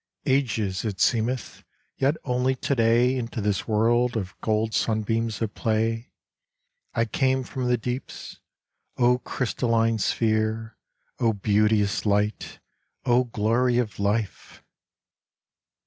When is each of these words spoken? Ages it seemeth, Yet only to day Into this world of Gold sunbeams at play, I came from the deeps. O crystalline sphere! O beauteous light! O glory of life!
Ages 0.25 0.83
it 0.83 0.99
seemeth, 0.99 1.63
Yet 1.95 2.17
only 2.25 2.55
to 2.55 2.73
day 2.75 3.15
Into 3.15 3.39
this 3.39 3.67
world 3.67 4.17
of 4.17 4.33
Gold 4.41 4.73
sunbeams 4.73 5.43
at 5.43 5.53
play, 5.53 6.11
I 6.95 7.05
came 7.05 7.43
from 7.43 7.67
the 7.67 7.77
deeps. 7.77 8.39
O 8.97 9.19
crystalline 9.19 9.99
sphere! 9.99 10.75
O 11.19 11.33
beauteous 11.33 12.03
light! 12.07 12.57
O 13.05 13.25
glory 13.25 13.77
of 13.77 13.99
life! 13.99 14.63